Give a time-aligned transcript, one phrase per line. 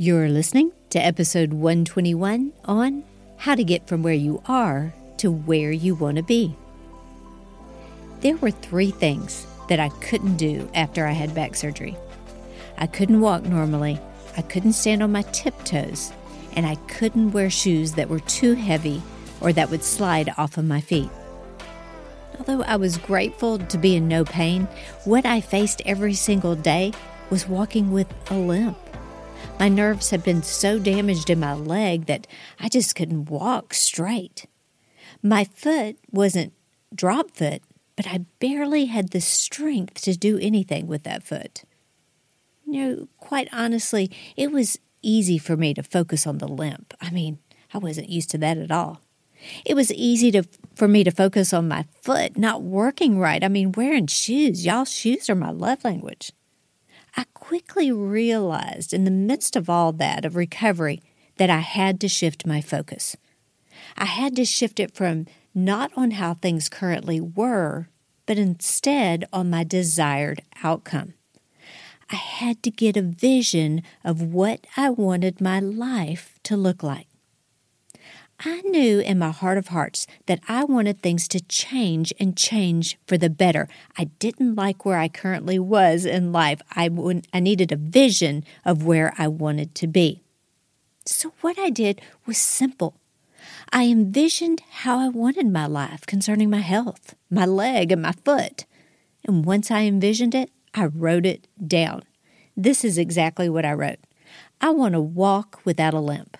[0.00, 3.02] You're listening to episode 121 on
[3.36, 6.54] how to get from where you are to where you want to be.
[8.20, 11.96] There were three things that I couldn't do after I had back surgery.
[12.76, 13.98] I couldn't walk normally,
[14.36, 16.12] I couldn't stand on my tiptoes,
[16.54, 19.02] and I couldn't wear shoes that were too heavy
[19.40, 21.10] or that would slide off of my feet.
[22.38, 24.68] Although I was grateful to be in no pain,
[25.04, 26.92] what I faced every single day
[27.30, 28.78] was walking with a limp.
[29.58, 32.26] My nerves had been so damaged in my leg that
[32.60, 34.46] I just couldn't walk straight.
[35.22, 36.52] My foot wasn't
[36.94, 37.62] drop foot,
[37.96, 41.64] but I barely had the strength to do anything with that foot.
[42.64, 46.94] You know, quite honestly, it was easy for me to focus on the limp.
[47.00, 47.38] I mean,
[47.72, 49.00] I wasn't used to that at all.
[49.64, 50.42] It was easy to
[50.74, 53.42] for me to focus on my foot not working right.
[53.42, 54.64] I mean, wearing shoes.
[54.66, 56.32] Y'all shoes are my love language.
[57.48, 61.00] Quickly realized in the midst of all that of recovery
[61.38, 63.16] that I had to shift my focus.
[63.96, 67.88] I had to shift it from not on how things currently were,
[68.26, 71.14] but instead on my desired outcome.
[72.10, 77.07] I had to get a vision of what I wanted my life to look like.
[78.44, 82.96] I knew in my heart of hearts that I wanted things to change and change
[83.04, 83.68] for the better.
[83.96, 86.60] I didn't like where I currently was in life.
[86.70, 86.88] I,
[87.32, 90.22] I needed a vision of where I wanted to be.
[91.04, 92.94] So, what I did was simple.
[93.72, 98.66] I envisioned how I wanted my life concerning my health, my leg, and my foot.
[99.24, 102.02] And once I envisioned it, I wrote it down.
[102.56, 103.98] This is exactly what I wrote
[104.60, 106.36] I want to walk without a limp.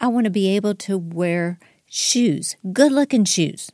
[0.00, 3.70] I want to be able to wear shoes, good looking shoes.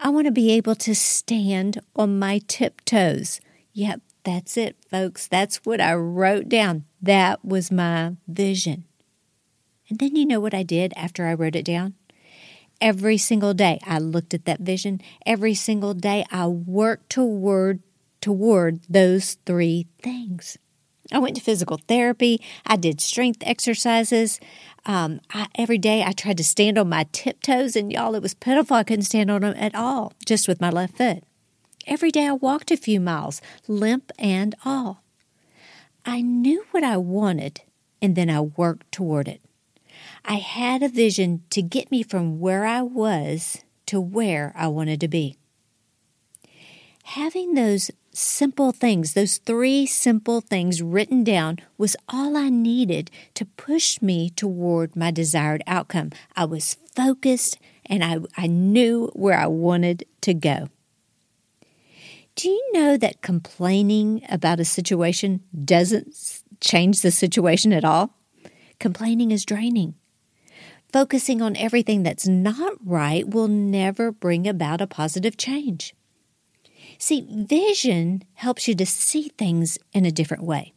[0.00, 3.40] I want to be able to stand on my tiptoes.
[3.72, 5.28] Yep, that's it, folks.
[5.28, 6.84] That's what I wrote down.
[7.00, 8.84] That was my vision.
[9.88, 11.94] And then you know what I did after I wrote it down?
[12.80, 15.00] Every single day I looked at that vision.
[15.24, 17.82] Every single day I worked toward
[18.20, 20.58] toward those three things.
[21.12, 22.40] I went to physical therapy.
[22.66, 24.40] I did strength exercises.
[24.84, 28.34] Um, I, every day I tried to stand on my tiptoes, and y'all, it was
[28.34, 28.76] pitiful.
[28.76, 31.24] I couldn't stand on them at all, just with my left foot.
[31.86, 35.02] Every day I walked a few miles, limp and all.
[36.04, 37.62] I knew what I wanted,
[38.00, 39.40] and then I worked toward it.
[40.24, 45.00] I had a vision to get me from where I was to where I wanted
[45.00, 45.36] to be.
[47.04, 53.44] Having those simple things, those three simple things written down, was all I needed to
[53.44, 56.10] push me toward my desired outcome.
[56.34, 60.68] I was focused and I, I knew where I wanted to go.
[62.34, 68.14] Do you know that complaining about a situation doesn't change the situation at all?
[68.78, 69.94] Complaining is draining.
[70.92, 75.94] Focusing on everything that's not right will never bring about a positive change.
[76.98, 80.72] See, vision helps you to see things in a different way.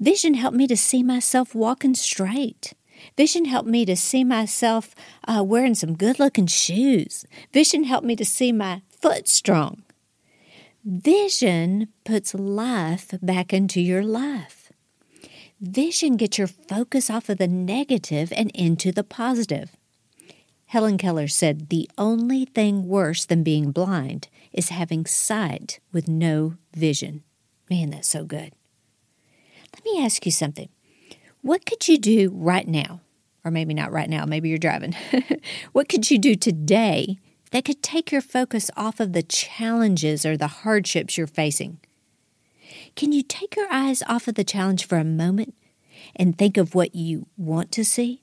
[0.00, 2.74] Vision helped me to see myself walking straight.
[3.16, 4.94] Vision helped me to see myself
[5.26, 7.24] uh, wearing some good looking shoes.
[7.52, 9.82] Vision helped me to see my foot strong.
[10.84, 14.72] Vision puts life back into your life.
[15.60, 19.76] Vision gets your focus off of the negative and into the positive.
[20.66, 26.56] Helen Keller said, The only thing worse than being blind is having sight with no
[26.74, 27.22] vision.
[27.70, 28.52] Man, that's so good.
[29.72, 30.68] Let me ask you something.
[31.42, 33.00] What could you do right now?
[33.44, 34.96] Or maybe not right now, maybe you're driving.
[35.72, 37.18] what could you do today
[37.52, 41.78] that could take your focus off of the challenges or the hardships you're facing?
[42.96, 45.54] Can you take your eyes off of the challenge for a moment
[46.16, 48.22] and think of what you want to see?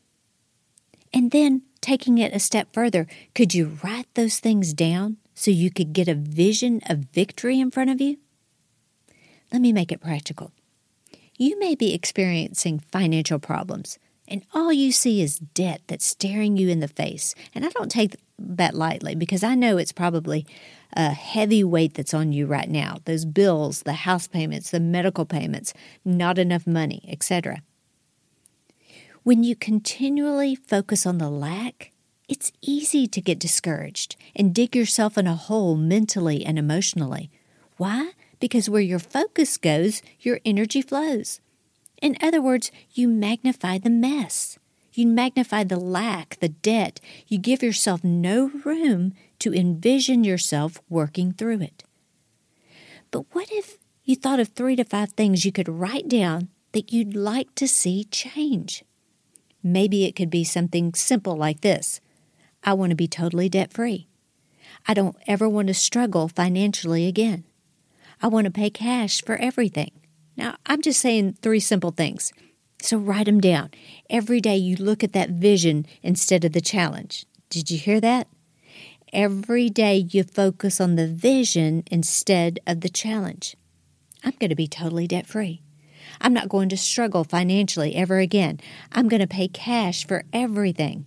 [1.13, 5.69] And then taking it a step further, could you write those things down so you
[5.69, 8.17] could get a vision of victory in front of you?
[9.51, 10.51] Let me make it practical.
[11.37, 16.69] You may be experiencing financial problems, and all you see is debt that's staring you
[16.69, 17.35] in the face.
[17.53, 20.47] And I don't take that lightly because I know it's probably
[20.93, 22.99] a heavy weight that's on you right now.
[23.05, 25.73] Those bills, the house payments, the medical payments,
[26.03, 27.61] not enough money, etc.
[29.23, 31.91] When you continually focus on the lack,
[32.27, 37.29] it's easy to get discouraged and dig yourself in a hole mentally and emotionally.
[37.77, 38.11] Why?
[38.39, 41.39] Because where your focus goes, your energy flows.
[42.01, 44.57] In other words, you magnify the mess.
[44.93, 46.99] You magnify the lack, the debt.
[47.27, 51.83] You give yourself no room to envision yourself working through it.
[53.11, 56.93] But what if you thought of three to five things you could write down that
[56.93, 58.83] you'd like to see change.
[59.63, 61.99] Maybe it could be something simple like this
[62.65, 64.07] I want to be totally debt free.
[64.87, 67.45] I don't ever want to struggle financially again.
[68.21, 69.91] I want to pay cash for everything.
[70.35, 72.33] Now, I'm just saying three simple things.
[72.81, 73.71] So write them down.
[74.09, 77.25] Every day you look at that vision instead of the challenge.
[77.49, 78.27] Did you hear that?
[79.13, 83.55] Every day you focus on the vision instead of the challenge.
[84.23, 85.61] I'm going to be totally debt free.
[86.19, 88.59] I'm not going to struggle financially ever again.
[88.91, 91.05] I'm going to pay cash for everything.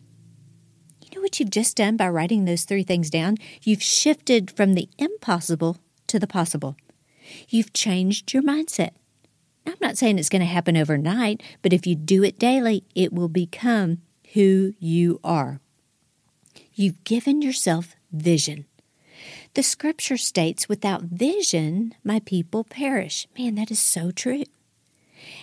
[1.28, 3.36] What you've just done by writing those three things down?
[3.62, 5.76] You've shifted from the impossible
[6.06, 6.74] to the possible.
[7.50, 8.92] You've changed your mindset.
[9.66, 13.12] I'm not saying it's going to happen overnight, but if you do it daily, it
[13.12, 13.98] will become
[14.32, 15.60] who you are.
[16.72, 18.64] You've given yourself vision.
[19.52, 23.28] The scripture states, without vision, my people perish.
[23.38, 24.44] Man, that is so true.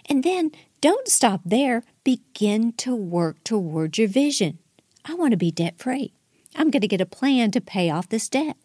[0.09, 1.83] And then don't stop there.
[2.03, 4.57] Begin to work toward your vision.
[5.05, 6.13] I want to be debt free.
[6.55, 8.57] I'm going to get a plan to pay off this debt.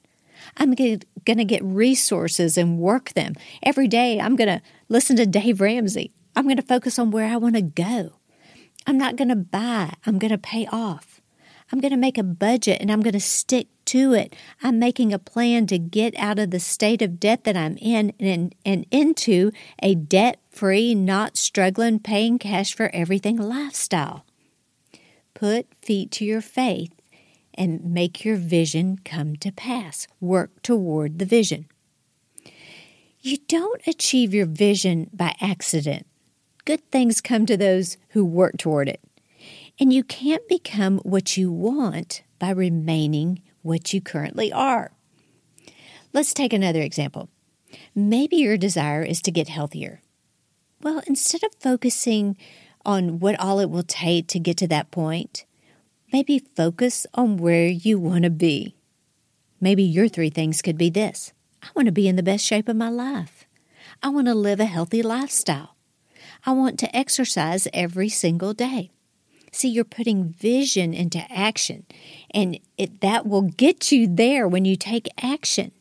[0.57, 3.35] I'm going to get resources and work them.
[3.63, 6.13] Every day, I'm going to listen to Dave Ramsey.
[6.35, 8.13] I'm going to focus on where I want to go.
[8.87, 11.21] I'm not going to buy, I'm going to pay off.
[11.73, 14.35] I'm going to make a budget and I'm going to stick to it.
[14.63, 18.13] I'm making a plan to get out of the state of debt that I'm in
[18.19, 24.25] and, and into a debt free, not struggling, paying cash for everything lifestyle.
[25.35, 26.93] Put feet to your faith
[27.55, 30.07] and make your vision come to pass.
[30.21, 31.67] Work toward the vision.
[33.21, 36.07] You don't achieve your vision by accident.
[36.65, 39.03] Good things come to those who work toward it.
[39.79, 44.93] And you can't become what you want by remaining what you currently are.
[46.13, 47.29] Let's take another example.
[47.95, 50.01] Maybe your desire is to get healthier.
[50.83, 52.37] Well, instead of focusing
[52.85, 55.45] on what all it will take to get to that point,
[56.13, 58.75] maybe focus on where you want to be.
[59.61, 61.33] Maybe your three things could be this
[61.63, 63.47] I want to be in the best shape of my life.
[64.03, 65.77] I want to live a healthy lifestyle.
[66.47, 68.91] I want to exercise every single day.
[69.53, 71.85] See, you're putting vision into action,
[72.33, 75.73] and it, that will get you there when you take action.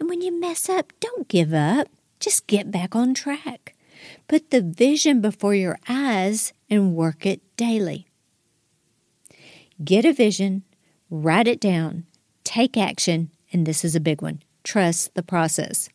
[0.00, 1.88] And when you mess up, don't give up.
[2.18, 3.73] Just get back on track.
[4.28, 8.06] Put the vision before your eyes and work it daily.
[9.82, 10.62] Get a vision,
[11.10, 12.04] write it down,
[12.44, 15.90] take action, and this is a big one trust the process.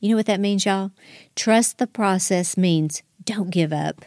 [0.00, 0.92] You know what that means, y'all?
[1.34, 4.04] Trust the process means don't give up.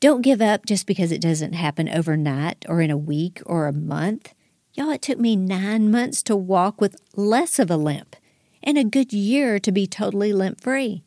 [0.00, 3.72] Don't give up just because it doesn't happen overnight or in a week or a
[3.72, 4.34] month.
[4.72, 8.16] Y'all, it took me nine months to walk with less of a limp
[8.62, 11.04] and a good year to be totally limp free.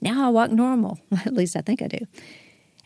[0.00, 0.98] Now I walk normal.
[1.26, 2.06] At least I think I do.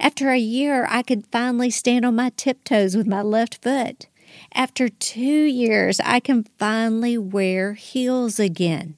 [0.00, 4.08] After a year, I could finally stand on my tiptoes with my left foot.
[4.54, 8.96] After two years, I can finally wear heels again.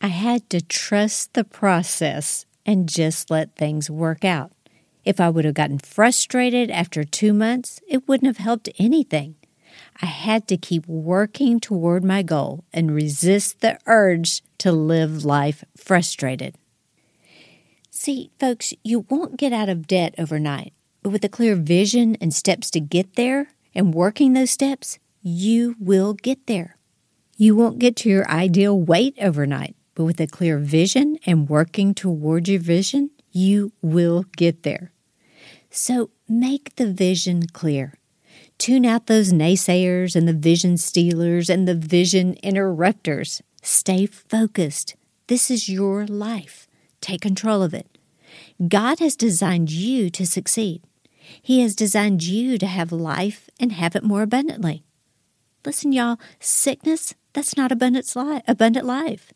[0.00, 4.52] I had to trust the process and just let things work out.
[5.04, 9.36] If I would have gotten frustrated after two months, it wouldn't have helped anything.
[10.02, 15.64] I had to keep working toward my goal and resist the urge to live life
[15.76, 16.56] frustrated.
[17.98, 22.32] See, folks, you won't get out of debt overnight, but with a clear vision and
[22.32, 26.76] steps to get there, and working those steps, you will get there.
[27.38, 31.94] You won't get to your ideal weight overnight, but with a clear vision and working
[31.94, 34.92] toward your vision, you will get there.
[35.70, 37.94] So make the vision clear.
[38.58, 43.42] Tune out those naysayers and the vision stealers and the vision interrupters.
[43.62, 44.96] Stay focused.
[45.28, 46.65] This is your life.
[47.00, 47.86] Take control of it.
[48.68, 50.82] God has designed you to succeed.
[51.42, 54.84] He has designed you to have life and have it more abundantly.
[55.64, 59.32] Listen, y'all, sickness, that's not abundant life, abundant life.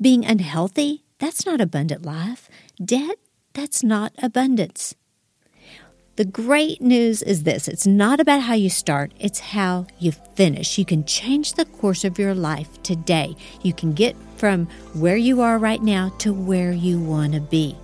[0.00, 2.48] Being unhealthy, that's not abundant life.
[2.82, 3.16] Debt,
[3.54, 4.94] that's not abundance.
[6.16, 10.76] The great news is this it's not about how you start, it's how you finish.
[10.76, 13.34] You can change the course of your life today.
[13.62, 17.78] You can get from where you are right now to where you want to be.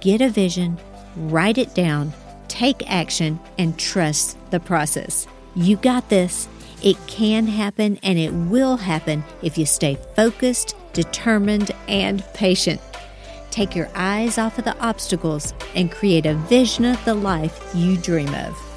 [0.00, 0.78] Get a vision,
[1.14, 2.14] write it down,
[2.48, 5.26] take action, and trust the process.
[5.54, 6.48] You got this.
[6.82, 12.80] It can happen and it will happen if you stay focused, determined, and patient.
[13.52, 17.98] Take your eyes off of the obstacles and create a vision of the life you
[17.98, 18.71] dream of.